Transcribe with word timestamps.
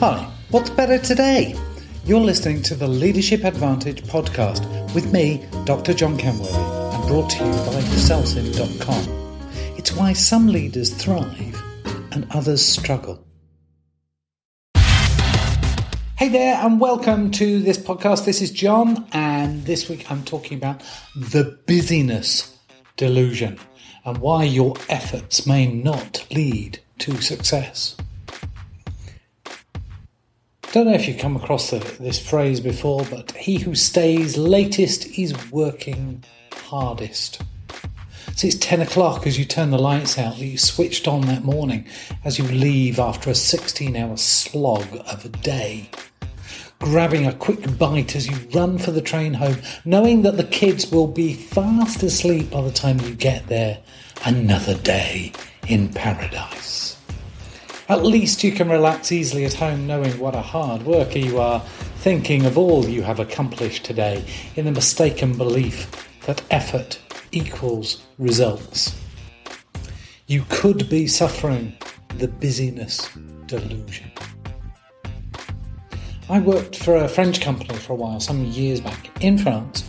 Hi, 0.00 0.30
what's 0.50 0.68
better 0.68 0.98
today? 0.98 1.54
You're 2.04 2.20
listening 2.20 2.60
to 2.64 2.74
the 2.74 2.86
Leadership 2.86 3.44
Advantage 3.44 4.02
podcast 4.02 4.94
with 4.94 5.10
me, 5.10 5.46
Dr. 5.64 5.94
John 5.94 6.18
Kenworthy, 6.18 6.52
and 6.52 7.08
brought 7.08 7.30
to 7.30 7.38
you 7.38 7.50
by 7.50 7.80
Celsim.com. 7.96 9.48
It's 9.78 9.92
why 9.92 10.12
some 10.12 10.48
leaders 10.48 10.92
thrive 10.92 11.62
and 12.12 12.26
others 12.30 12.62
struggle. 12.62 13.26
Hey 14.74 16.28
there, 16.28 16.56
and 16.56 16.78
welcome 16.78 17.30
to 17.30 17.58
this 17.62 17.78
podcast. 17.78 18.26
This 18.26 18.42
is 18.42 18.50
John, 18.50 19.06
and 19.12 19.64
this 19.64 19.88
week 19.88 20.10
I'm 20.10 20.24
talking 20.24 20.58
about 20.58 20.82
the 21.14 21.58
busyness 21.66 22.54
delusion 22.98 23.58
and 24.04 24.18
why 24.18 24.44
your 24.44 24.74
efforts 24.90 25.46
may 25.46 25.66
not 25.66 26.26
lead 26.30 26.80
to 26.98 27.22
success. 27.22 27.96
Don't 30.76 30.88
know 30.88 30.92
if 30.92 31.08
you've 31.08 31.16
come 31.16 31.36
across 31.36 31.70
the, 31.70 31.78
this 31.98 32.18
phrase 32.18 32.60
before, 32.60 33.02
but 33.10 33.32
he 33.32 33.58
who 33.58 33.74
stays 33.74 34.36
latest 34.36 35.06
is 35.18 35.50
working 35.50 36.22
hardest. 36.52 37.40
So 38.34 38.46
it's 38.46 38.58
10 38.58 38.82
o'clock 38.82 39.26
as 39.26 39.38
you 39.38 39.46
turn 39.46 39.70
the 39.70 39.78
lights 39.78 40.18
out 40.18 40.36
that 40.36 40.44
you 40.44 40.58
switched 40.58 41.08
on 41.08 41.22
that 41.22 41.44
morning 41.44 41.86
as 42.26 42.38
you 42.38 42.44
leave 42.44 42.98
after 42.98 43.30
a 43.30 43.34
16 43.34 43.96
hour 43.96 44.18
slog 44.18 44.84
of 45.10 45.24
a 45.24 45.30
day. 45.30 45.88
Grabbing 46.80 47.26
a 47.26 47.32
quick 47.32 47.78
bite 47.78 48.14
as 48.14 48.26
you 48.26 48.36
run 48.50 48.76
for 48.76 48.90
the 48.90 49.00
train 49.00 49.32
home, 49.32 49.56
knowing 49.86 50.20
that 50.20 50.36
the 50.36 50.44
kids 50.44 50.92
will 50.92 51.08
be 51.08 51.32
fast 51.32 52.02
asleep 52.02 52.50
by 52.50 52.60
the 52.60 52.70
time 52.70 53.00
you 53.00 53.14
get 53.14 53.46
there. 53.46 53.78
Another 54.26 54.74
day 54.74 55.32
in 55.68 55.88
paradise. 55.88 56.95
At 57.88 58.04
least 58.04 58.42
you 58.42 58.50
can 58.50 58.68
relax 58.68 59.12
easily 59.12 59.44
at 59.44 59.54
home 59.54 59.86
knowing 59.86 60.18
what 60.18 60.34
a 60.34 60.42
hard 60.42 60.82
worker 60.82 61.20
you 61.20 61.38
are, 61.38 61.60
thinking 61.98 62.44
of 62.44 62.58
all 62.58 62.84
you 62.84 63.02
have 63.02 63.20
accomplished 63.20 63.84
today 63.84 64.24
in 64.56 64.64
the 64.64 64.72
mistaken 64.72 65.36
belief 65.36 65.88
that 66.26 66.42
effort 66.50 66.98
equals 67.30 68.02
results. 68.18 69.00
You 70.26 70.44
could 70.48 70.88
be 70.90 71.06
suffering 71.06 71.76
the 72.18 72.26
busyness 72.26 73.08
delusion. 73.46 74.10
I 76.28 76.40
worked 76.40 76.74
for 76.74 76.96
a 76.96 77.08
French 77.08 77.40
company 77.40 77.78
for 77.78 77.92
a 77.92 77.96
while, 77.96 78.18
some 78.18 78.46
years 78.46 78.80
back, 78.80 79.22
in 79.22 79.38
France, 79.38 79.84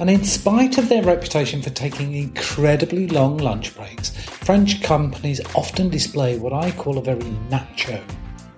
and 0.00 0.08
in 0.08 0.22
spite 0.22 0.78
of 0.78 0.88
their 0.88 1.02
reputation 1.02 1.60
for 1.60 1.70
taking 1.70 2.14
incredibly 2.14 3.08
long 3.08 3.36
lunch 3.38 3.74
breaks, 3.74 4.10
French 4.10 4.80
companies 4.82 5.40
often 5.56 5.88
display 5.88 6.38
what 6.38 6.52
I 6.52 6.70
call 6.70 6.98
a 6.98 7.02
very 7.02 7.30
macho 7.50 8.00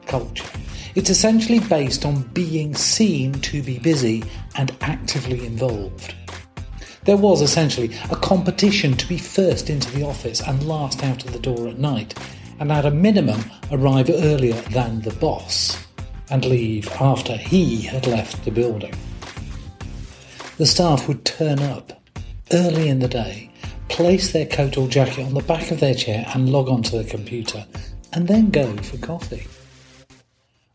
culture. 0.06 0.48
It's 0.94 1.08
essentially 1.08 1.60
based 1.60 2.04
on 2.04 2.24
being 2.34 2.74
seen 2.74 3.32
to 3.32 3.62
be 3.62 3.78
busy 3.78 4.22
and 4.56 4.76
actively 4.82 5.46
involved. 5.46 6.14
There 7.04 7.16
was 7.16 7.40
essentially 7.40 7.90
a 8.10 8.16
competition 8.16 8.94
to 8.98 9.08
be 9.08 9.16
first 9.16 9.70
into 9.70 9.90
the 9.92 10.04
office 10.04 10.42
and 10.42 10.68
last 10.68 11.02
out 11.02 11.24
of 11.24 11.32
the 11.32 11.38
door 11.38 11.68
at 11.68 11.78
night, 11.78 12.18
and 12.58 12.70
at 12.70 12.84
a 12.84 12.90
minimum 12.90 13.42
arrive 13.72 14.10
earlier 14.10 14.60
than 14.72 15.00
the 15.00 15.14
boss 15.14 15.86
and 16.28 16.44
leave 16.44 16.86
after 17.00 17.34
he 17.34 17.80
had 17.80 18.06
left 18.06 18.44
the 18.44 18.50
building 18.50 18.94
the 20.60 20.66
staff 20.66 21.08
would 21.08 21.24
turn 21.24 21.58
up 21.58 22.02
early 22.52 22.90
in 22.90 22.98
the 22.98 23.08
day, 23.08 23.50
place 23.88 24.30
their 24.30 24.44
coat 24.44 24.76
or 24.76 24.86
jacket 24.88 25.24
on 25.24 25.32
the 25.32 25.40
back 25.40 25.70
of 25.70 25.80
their 25.80 25.94
chair 25.94 26.26
and 26.34 26.52
log 26.52 26.68
onto 26.68 27.02
the 27.02 27.08
computer, 27.08 27.64
and 28.12 28.28
then 28.28 28.50
go 28.50 28.76
for 28.76 28.98
coffee. 28.98 29.46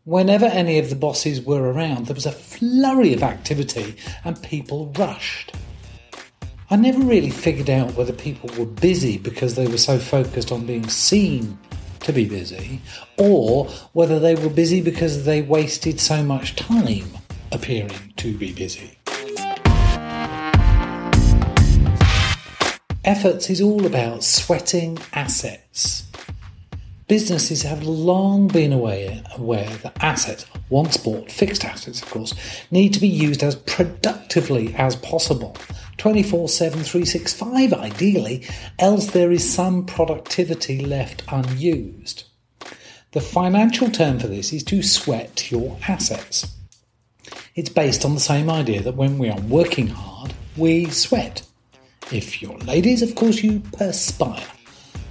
Whenever 0.02 0.46
any 0.46 0.80
of 0.80 0.90
the 0.90 0.96
bosses 0.96 1.40
were 1.40 1.70
around, 1.70 2.06
there 2.06 2.16
was 2.16 2.26
a 2.26 2.32
flurry 2.32 3.14
of 3.14 3.22
activity 3.22 3.94
and 4.24 4.42
people 4.42 4.92
rushed. 4.98 5.54
I 6.68 6.74
never 6.74 6.98
really 6.98 7.30
figured 7.30 7.70
out 7.70 7.94
whether 7.94 8.12
people 8.12 8.50
were 8.58 8.66
busy 8.66 9.18
because 9.18 9.54
they 9.54 9.68
were 9.68 9.78
so 9.78 10.00
focused 10.00 10.50
on 10.50 10.66
being 10.66 10.88
seen 10.88 11.56
to 12.00 12.12
be 12.12 12.24
busy, 12.24 12.80
or 13.18 13.66
whether 13.92 14.18
they 14.18 14.34
were 14.34 14.50
busy 14.50 14.80
because 14.80 15.24
they 15.24 15.42
wasted 15.42 16.00
so 16.00 16.24
much 16.24 16.56
time 16.56 17.06
appearing 17.52 18.12
to 18.16 18.36
be 18.36 18.52
busy. 18.52 18.95
Efforts 23.06 23.50
is 23.50 23.60
all 23.60 23.86
about 23.86 24.24
sweating 24.24 24.98
assets. 25.12 26.02
Businesses 27.06 27.62
have 27.62 27.84
long 27.84 28.48
been 28.48 28.72
aware, 28.72 29.22
aware 29.36 29.70
that 29.84 30.02
assets, 30.02 30.44
once 30.70 30.96
bought, 30.96 31.30
fixed 31.30 31.64
assets 31.64 32.02
of 32.02 32.10
course, 32.10 32.34
need 32.72 32.92
to 32.94 33.00
be 33.00 33.06
used 33.06 33.44
as 33.44 33.54
productively 33.54 34.74
as 34.74 34.96
possible. 34.96 35.56
24 35.98 36.48
7, 36.48 36.82
365 36.82 37.72
ideally, 37.74 38.44
else 38.80 39.06
there 39.12 39.30
is 39.30 39.48
some 39.48 39.86
productivity 39.86 40.84
left 40.84 41.22
unused. 41.28 42.24
The 43.12 43.20
financial 43.20 43.88
term 43.88 44.18
for 44.18 44.26
this 44.26 44.52
is 44.52 44.64
to 44.64 44.82
sweat 44.82 45.52
your 45.52 45.78
assets. 45.86 46.56
It's 47.54 47.70
based 47.70 48.04
on 48.04 48.14
the 48.14 48.20
same 48.20 48.50
idea 48.50 48.82
that 48.82 48.96
when 48.96 49.16
we 49.16 49.28
are 49.28 49.40
working 49.42 49.86
hard, 49.86 50.34
we 50.56 50.86
sweat. 50.86 51.46
If 52.12 52.40
you're 52.40 52.56
ladies, 52.58 53.02
of 53.02 53.16
course, 53.16 53.42
you 53.42 53.58
perspire, 53.76 54.46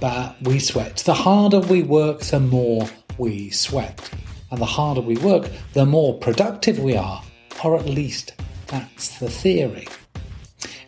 but 0.00 0.34
we 0.42 0.58
sweat. 0.58 0.96
The 0.96 1.12
harder 1.12 1.60
we 1.60 1.82
work, 1.82 2.20
the 2.20 2.40
more 2.40 2.88
we 3.18 3.50
sweat. 3.50 4.10
And 4.50 4.58
the 4.58 4.66
harder 4.66 5.02
we 5.02 5.18
work, 5.18 5.50
the 5.74 5.84
more 5.84 6.18
productive 6.18 6.78
we 6.78 6.96
are, 6.96 7.22
or 7.62 7.76
at 7.76 7.84
least 7.84 8.32
that's 8.68 9.18
the 9.18 9.28
theory. 9.28 9.86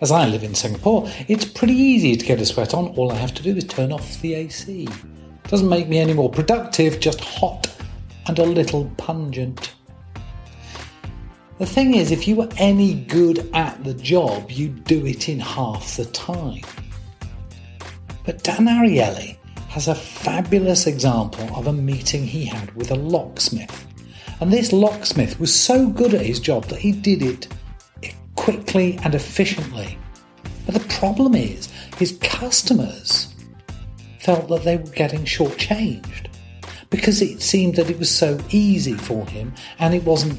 As 0.00 0.10
I 0.10 0.26
live 0.26 0.44
in 0.44 0.54
Singapore, 0.54 1.10
it's 1.28 1.44
pretty 1.44 1.74
easy 1.74 2.16
to 2.16 2.24
get 2.24 2.40
a 2.40 2.46
sweat 2.46 2.72
on. 2.72 2.88
All 2.96 3.12
I 3.12 3.16
have 3.16 3.34
to 3.34 3.42
do 3.42 3.54
is 3.54 3.64
turn 3.64 3.92
off 3.92 4.18
the 4.22 4.32
AC. 4.32 4.88
Doesn't 5.48 5.68
make 5.68 5.88
me 5.88 5.98
any 5.98 6.14
more 6.14 6.30
productive, 6.30 7.00
just 7.00 7.20
hot 7.20 7.70
and 8.28 8.38
a 8.38 8.44
little 8.44 8.90
pungent. 8.96 9.74
The 11.58 11.66
thing 11.66 11.94
is, 11.94 12.12
if 12.12 12.28
you 12.28 12.36
were 12.36 12.48
any 12.56 12.94
good 12.94 13.50
at 13.52 13.82
the 13.82 13.94
job, 13.94 14.48
you'd 14.48 14.84
do 14.84 15.04
it 15.04 15.28
in 15.28 15.40
half 15.40 15.96
the 15.96 16.04
time. 16.04 16.62
But 18.24 18.44
Dan 18.44 18.66
Ariely 18.66 19.38
has 19.68 19.88
a 19.88 19.94
fabulous 19.94 20.86
example 20.86 21.52
of 21.56 21.66
a 21.66 21.72
meeting 21.72 22.24
he 22.24 22.44
had 22.44 22.72
with 22.76 22.92
a 22.92 22.94
locksmith. 22.94 23.86
And 24.40 24.52
this 24.52 24.72
locksmith 24.72 25.40
was 25.40 25.52
so 25.52 25.88
good 25.88 26.14
at 26.14 26.24
his 26.24 26.38
job 26.38 26.66
that 26.66 26.78
he 26.78 26.92
did 26.92 27.22
it 27.22 27.48
quickly 28.36 28.96
and 29.02 29.16
efficiently. 29.16 29.98
But 30.64 30.74
the 30.74 30.94
problem 30.94 31.34
is, 31.34 31.72
his 31.96 32.18
customers 32.22 33.34
felt 34.20 34.48
that 34.48 34.62
they 34.62 34.76
were 34.76 34.90
getting 34.90 35.24
shortchanged 35.24 36.28
because 36.90 37.20
it 37.20 37.42
seemed 37.42 37.74
that 37.74 37.90
it 37.90 37.98
was 37.98 38.10
so 38.10 38.38
easy 38.50 38.94
for 38.94 39.26
him 39.26 39.52
and 39.80 39.92
it 39.92 40.04
wasn't 40.04 40.38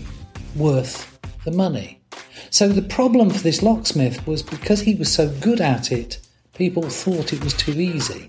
worth 0.56 1.20
the 1.46 1.52
money. 1.52 2.02
So 2.50 2.68
the 2.68 2.82
problem 2.82 3.30
for 3.30 3.40
this 3.40 3.62
locksmith 3.62 4.26
was 4.26 4.42
because 4.42 4.82
he 4.82 4.96
was 4.96 5.12
so 5.12 5.30
good 5.40 5.62
at 5.62 5.92
it, 5.92 6.20
people 6.54 6.90
thought 6.90 7.34
it 7.34 7.44
was 7.44 7.54
too 7.54 7.80
easy. 7.80 8.28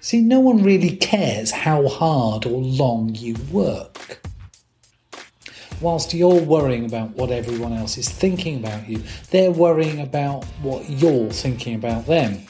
See, 0.00 0.20
no 0.20 0.40
one 0.40 0.62
really 0.62 0.96
cares 0.96 1.50
how 1.50 1.86
hard 1.86 2.46
or 2.46 2.62
long 2.62 3.14
you 3.14 3.36
work. 3.52 4.20
Whilst 5.80 6.14
you're 6.14 6.42
worrying 6.42 6.86
about 6.86 7.10
what 7.10 7.30
everyone 7.30 7.72
else 7.72 7.98
is 7.98 8.08
thinking 8.08 8.58
about 8.58 8.88
you, 8.88 9.02
they're 9.30 9.50
worrying 9.50 10.00
about 10.00 10.44
what 10.62 10.88
you're 10.88 11.30
thinking 11.30 11.74
about 11.74 12.06
them. 12.06 12.40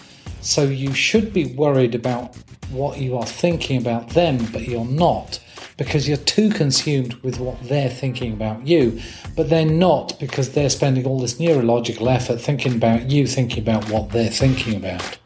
So 0.41 0.62
you 0.62 0.94
should 0.94 1.32
be 1.32 1.53
worried 1.55 1.94
about 1.94 2.37
what 2.70 2.99
you 2.99 3.19
are 3.19 3.26
thinking 3.26 3.76
about 3.76 4.10
them, 4.10 4.47
but 4.53 4.69
you're 4.69 4.84
not 4.84 5.41
because 5.78 6.08
you're 6.08 6.16
too 6.19 6.50
consumed 6.50 7.14
with 7.22 7.38
what 7.38 7.56
they're 7.62 7.88
thinking 7.88 8.32
about 8.32 8.66
you, 8.66 9.00
but 9.36 9.48
they're 9.48 9.64
not 9.64 10.19
because 10.19 10.52
they're 10.52 10.69
spending 10.69 11.06
all 11.06 11.20
this 11.20 11.38
neurological 11.38 12.08
effort 12.08 12.40
thinking 12.40 12.75
about 12.75 13.08
you, 13.08 13.26
thinking 13.26 13.62
about 13.62 13.88
what 13.88 14.10
they're 14.10 14.28
thinking 14.28 14.75
about. 14.75 15.19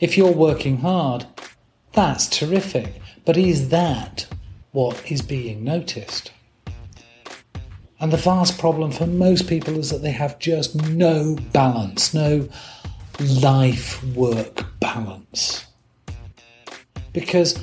If 0.00 0.16
you're 0.16 0.30
working 0.30 0.78
hard, 0.78 1.26
that's 1.92 2.28
terrific, 2.28 3.00
but 3.24 3.36
is 3.36 3.70
that 3.70 4.28
what 4.72 5.10
is 5.10 5.22
being 5.22 5.64
noticed? 5.64 6.30
And 8.00 8.12
the 8.12 8.18
vast 8.18 8.58
problem 8.60 8.92
for 8.92 9.06
most 9.06 9.48
people 9.48 9.76
is 9.78 9.90
that 9.90 10.02
they 10.02 10.12
have 10.12 10.38
just 10.38 10.76
no 10.90 11.36
balance, 11.52 12.12
no 12.12 12.48
life 13.18 14.04
work 14.14 14.66
balance 14.78 15.67
because 17.18 17.58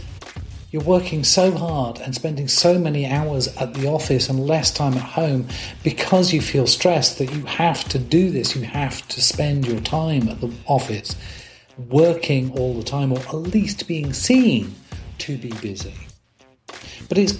you're 0.72 0.84
working 0.84 1.24
so 1.24 1.52
hard 1.52 2.00
and 2.00 2.13
spending 2.13 2.50
so 2.50 2.78
many 2.78 3.06
hours 3.06 3.48
at 3.56 3.74
the 3.74 3.88
office 3.88 4.28
and 4.28 4.46
less 4.46 4.69
time 4.72 4.94
at 4.96 5.02
home 5.02 5.48
because 5.84 6.34
you 6.34 6.42
feel 6.42 6.68
stressed 6.68 7.18
that 7.19 7.31
you 7.34 7.46
have 7.46 7.84
to 7.86 7.98
do 7.98 8.30
this, 8.30 8.56
you 8.56 8.63
have 8.63 9.07
to 9.07 9.22
spend 9.22 9.66
your 9.66 9.80
time 9.80 10.28
at 10.28 10.42
the 10.42 10.52
office. 10.66 11.16
working 11.90 12.50
all 12.57 12.74
the 12.74 12.84
time 12.84 13.12
or 13.12 13.19
at 13.19 13.34
least 13.34 13.86
being 13.86 14.13
seen 14.13 14.74
to 15.18 15.38
be 15.38 15.52
busy. 15.62 15.94
But 17.10 17.18
it's 17.18 17.38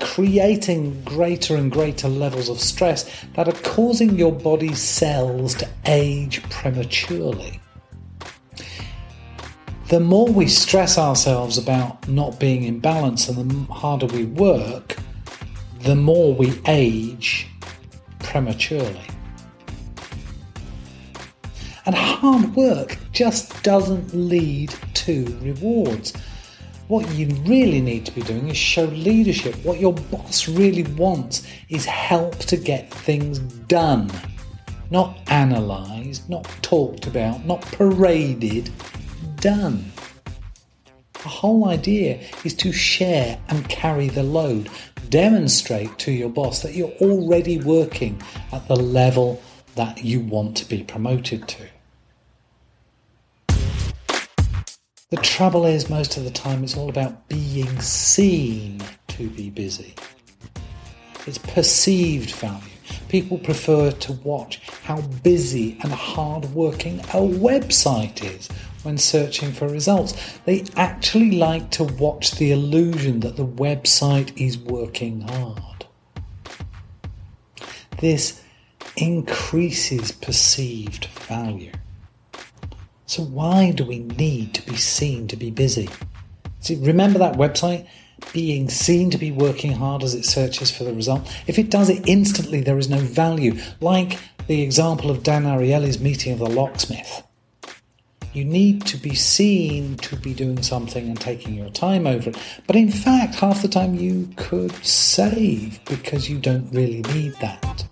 creating 0.00 1.02
greater 1.04 1.54
and 1.54 1.70
greater 1.70 2.08
levels 2.08 2.48
of 2.48 2.58
stress 2.58 3.08
that 3.34 3.46
are 3.48 3.60
causing 3.62 4.18
your 4.18 4.32
body's 4.32 4.80
cells 4.80 5.54
to 5.54 5.68
age 5.86 6.42
prematurely. 6.50 7.60
The 9.88 10.00
more 10.00 10.26
we 10.26 10.48
stress 10.48 10.98
ourselves 10.98 11.58
about 11.58 12.08
not 12.08 12.40
being 12.40 12.64
in 12.64 12.80
balance 12.80 13.28
and 13.28 13.48
the 13.48 13.72
harder 13.72 14.06
we 14.06 14.24
work, 14.24 14.96
the 15.82 15.94
more 15.94 16.34
we 16.34 16.60
age 16.66 17.46
prematurely. 18.18 19.06
And 21.86 21.94
hard 21.94 22.56
work 22.56 22.98
just 23.12 23.62
doesn't 23.62 24.12
lead 24.12 24.74
to 24.94 25.24
rewards. 25.40 26.14
What 26.88 27.08
you 27.14 27.28
really 27.46 27.80
need 27.80 28.06
to 28.06 28.12
be 28.12 28.22
doing 28.22 28.48
is 28.48 28.56
show 28.56 28.86
leadership. 28.86 29.54
What 29.64 29.78
your 29.78 29.94
boss 29.94 30.48
really 30.48 30.82
wants 30.94 31.46
is 31.68 31.84
help 31.84 32.36
to 32.38 32.56
get 32.56 32.92
things 32.92 33.38
done. 33.38 34.10
Not 34.90 35.16
analysed, 35.28 36.28
not 36.28 36.44
talked 36.62 37.06
about, 37.06 37.44
not 37.44 37.62
paraded, 37.62 38.72
done. 39.46 39.92
The 41.12 41.28
whole 41.28 41.68
idea 41.68 42.18
is 42.44 42.52
to 42.54 42.72
share 42.72 43.38
and 43.48 43.68
carry 43.68 44.08
the 44.08 44.24
load. 44.24 44.68
Demonstrate 45.08 45.96
to 45.98 46.10
your 46.10 46.30
boss 46.30 46.62
that 46.62 46.74
you're 46.74 46.96
already 47.00 47.60
working 47.60 48.20
at 48.50 48.66
the 48.66 48.74
level 48.74 49.40
that 49.76 50.02
you 50.02 50.18
want 50.18 50.56
to 50.56 50.68
be 50.68 50.82
promoted 50.82 51.46
to. 51.46 51.62
The 55.10 55.16
trouble 55.22 55.64
is, 55.64 55.88
most 55.88 56.16
of 56.16 56.24
the 56.24 56.32
time, 56.32 56.64
it's 56.64 56.76
all 56.76 56.88
about 56.88 57.28
being 57.28 57.80
seen 57.80 58.82
to 59.06 59.30
be 59.30 59.48
busy. 59.48 59.94
It's 61.24 61.38
perceived 61.38 62.32
value. 62.32 62.74
People 63.08 63.38
prefer 63.38 63.92
to 63.92 64.12
watch 64.24 64.60
how 64.82 65.00
busy 65.22 65.78
and 65.84 65.92
hard-working 65.92 66.98
a 66.98 67.22
website 67.48 68.24
is 68.24 68.48
when 68.86 68.96
searching 68.96 69.52
for 69.52 69.68
results. 69.68 70.38
They 70.46 70.64
actually 70.76 71.32
like 71.32 71.70
to 71.72 71.84
watch 71.84 72.32
the 72.32 72.52
illusion 72.52 73.20
that 73.20 73.36
the 73.36 73.46
website 73.46 74.32
is 74.40 74.56
working 74.56 75.22
hard. 75.22 75.86
This 77.98 78.42
increases 78.96 80.12
perceived 80.12 81.06
value. 81.06 81.72
So, 83.06 83.22
why 83.22 83.72
do 83.72 83.84
we 83.84 83.98
need 83.98 84.54
to 84.54 84.66
be 84.66 84.76
seen 84.76 85.28
to 85.28 85.36
be 85.36 85.50
busy? 85.50 85.88
See, 86.60 86.76
remember 86.76 87.18
that 87.18 87.36
website? 87.36 87.86
Being 88.32 88.70
seen 88.70 89.10
to 89.10 89.18
be 89.18 89.30
working 89.30 89.72
hard 89.72 90.02
as 90.02 90.14
it 90.14 90.24
searches 90.24 90.70
for 90.70 90.84
the 90.84 90.94
result. 90.94 91.28
If 91.46 91.58
it 91.58 91.70
does 91.70 91.90
it 91.90 92.08
instantly, 92.08 92.60
there 92.60 92.78
is 92.78 92.88
no 92.88 92.98
value. 92.98 93.60
Like 93.80 94.18
the 94.46 94.62
example 94.62 95.10
of 95.10 95.22
Dan 95.22 95.44
Ariely's 95.44 96.00
meeting 96.00 96.32
of 96.32 96.38
the 96.38 96.46
locksmith. 96.46 97.25
You 98.36 98.44
need 98.44 98.84
to 98.88 98.98
be 98.98 99.14
seen 99.14 99.96
to 99.96 100.14
be 100.14 100.34
doing 100.34 100.62
something 100.62 101.08
and 101.08 101.18
taking 101.18 101.54
your 101.54 101.70
time 101.70 102.06
over 102.06 102.28
it. 102.28 102.36
But 102.66 102.76
in 102.76 102.90
fact, 102.90 103.36
half 103.36 103.62
the 103.62 103.68
time 103.68 103.94
you 103.94 104.28
could 104.36 104.74
save 104.84 105.82
because 105.86 106.28
you 106.28 106.36
don't 106.36 106.70
really 106.70 107.00
need 107.14 107.32
that. 107.36 107.86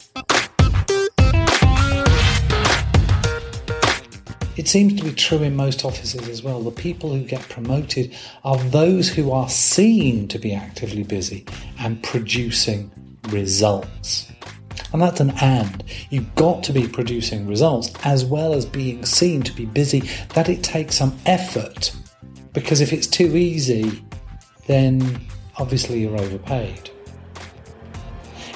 It 4.58 4.68
seems 4.68 5.00
to 5.00 5.04
be 5.04 5.14
true 5.14 5.42
in 5.42 5.56
most 5.56 5.82
offices 5.82 6.28
as 6.28 6.42
well. 6.42 6.60
The 6.60 6.72
people 6.72 7.14
who 7.14 7.24
get 7.24 7.40
promoted 7.48 8.14
are 8.44 8.58
those 8.64 9.08
who 9.08 9.32
are 9.32 9.48
seen 9.48 10.28
to 10.28 10.38
be 10.38 10.52
actively 10.52 11.04
busy 11.04 11.46
and 11.78 12.02
producing 12.02 12.90
results. 13.30 14.30
And 14.94 15.02
that's 15.02 15.18
an 15.18 15.30
and. 15.40 15.82
You've 16.10 16.32
got 16.36 16.62
to 16.62 16.72
be 16.72 16.86
producing 16.86 17.48
results 17.48 17.92
as 18.04 18.24
well 18.24 18.54
as 18.54 18.64
being 18.64 19.04
seen 19.04 19.42
to 19.42 19.52
be 19.52 19.66
busy, 19.66 20.08
that 20.34 20.48
it 20.48 20.62
takes 20.62 20.94
some 20.94 21.18
effort. 21.26 21.92
Because 22.52 22.80
if 22.80 22.92
it's 22.92 23.08
too 23.08 23.36
easy, 23.36 24.04
then 24.68 25.20
obviously 25.56 26.00
you're 26.00 26.16
overpaid. 26.16 26.90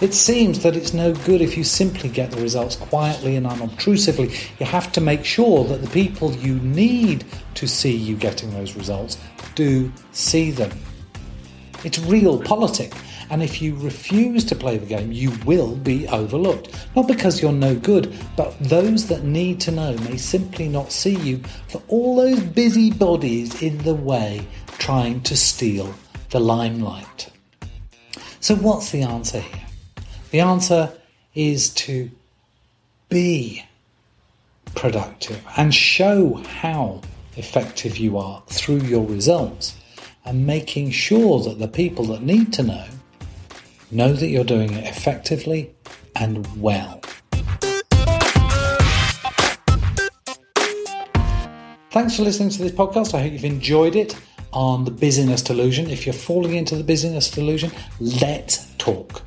It 0.00 0.14
seems 0.14 0.62
that 0.62 0.76
it's 0.76 0.94
no 0.94 1.12
good 1.12 1.40
if 1.40 1.56
you 1.56 1.64
simply 1.64 2.08
get 2.08 2.31
the 2.31 2.41
results 2.41 2.76
quietly 2.76 3.34
and 3.34 3.44
unobtrusively. 3.44 4.32
You 4.61 4.67
have 4.67 4.93
to 4.93 5.00
make 5.00 5.25
sure 5.25 5.64
that 5.64 5.82
the 5.82 5.91
people 5.91 6.32
you 6.37 6.55
need 6.61 7.25
to 7.55 7.67
see 7.67 7.96
you 7.96 8.14
getting 8.14 8.52
those 8.52 8.76
results 8.76 9.19
do 9.56 9.93
see 10.12 10.52
them. 10.52 10.70
It's 11.82 11.99
realpolitik. 11.99 12.94
And 13.30 13.42
if 13.42 13.60
you 13.60 13.76
refuse 13.76 14.44
to 14.44 14.54
play 14.54 14.78
the 14.78 14.86
game, 14.86 15.12
you 15.12 15.32
will 15.44 15.76
be 15.76 16.08
overlooked. 16.08 16.75
Not 16.96 17.08
because 17.08 17.42
you're 17.42 17.52
no 17.52 17.75
good, 17.75 18.14
but 18.36 18.58
those 18.58 19.06
that 19.08 19.25
need 19.25 19.60
to 19.62 19.70
know 19.70 19.96
may 19.98 20.16
simply 20.16 20.69
not 20.69 20.92
see 20.92 21.16
you 21.16 21.38
for 21.69 21.82
all 21.88 22.16
those 22.16 22.40
busy 22.40 22.90
bodies 22.90 23.62
in 23.62 23.78
the 23.78 23.94
way 23.94 24.46
trying 24.78 25.20
to 25.22 25.36
steal 25.36 25.94
the 26.30 26.40
limelight. 26.40 27.30
So, 28.40 28.54
what's 28.54 28.90
the 28.90 29.02
answer 29.02 29.40
here? 29.40 29.66
The 30.31 30.40
answer 30.40 30.92
is 31.34 31.70
to 31.70 32.10
be 33.08 33.64
productive 34.74 35.42
and 35.56 35.74
show 35.74 36.34
how 36.34 37.00
effective 37.36 37.96
you 37.96 38.19
are 38.19 38.42
through 38.48 38.82
your 38.82 39.06
results 39.06 39.76
and 40.24 40.46
making 40.46 40.90
sure 40.90 41.40
that 41.42 41.58
the 41.58 41.69
people 41.69 42.04
that 42.06 42.22
need 42.22 42.52
to 42.52 42.62
know 42.62 42.84
Know 43.90 44.12
that 44.12 44.26
you're 44.29 44.44
doing 44.44 44.73
it 44.75 44.85
effectively 44.85 45.75
and 46.14 46.46
well. 46.61 47.00
Thanks 51.90 52.17
for 52.17 52.23
listening 52.23 52.50
to 52.50 52.58
this 52.62 52.73
podcast. 52.73 53.14
I 53.14 53.23
hope 53.23 53.32
you've 53.32 53.44
enjoyed 53.44 53.96
it 53.96 54.14
on 54.52 54.85
the 54.85 54.90
busyness 54.90 55.40
delusion. 55.43 55.88
If 55.88 56.05
you're 56.06 56.12
falling 56.12 56.55
into 56.55 56.76
the 56.76 56.85
busyness 56.85 57.31
delusion, 57.31 57.70
let's 57.99 58.75
talk. 58.76 59.23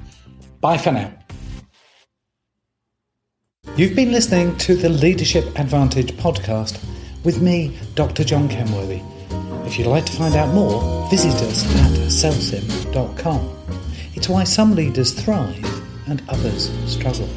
Bye 0.59 0.77
for 0.77 0.91
now. 0.91 1.11
You've 3.75 3.95
been 3.95 4.11
listening 4.11 4.55
to 4.59 4.75
the 4.75 4.89
Leadership 4.89 5.57
Advantage 5.57 6.11
podcast 6.13 6.83
with 7.23 7.41
me, 7.41 7.77
Dr. 7.95 8.23
John 8.23 8.47
Kenworthy. 8.47 9.01
If 9.65 9.79
you'd 9.79 9.87
like 9.87 10.05
to 10.05 10.11
find 10.11 10.35
out 10.35 10.53
more, 10.53 11.09
visit 11.09 11.33
us 11.33 11.65
at 11.65 11.91
celsim.com. 12.09 13.57
It's 14.21 14.29
why 14.29 14.43
some 14.43 14.75
leaders 14.75 15.13
thrive 15.13 15.65
and 16.07 16.21
others 16.29 16.69
struggle. 16.85 17.27